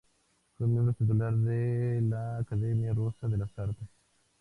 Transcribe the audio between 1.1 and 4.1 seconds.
de la Academia Rusa de las Artes.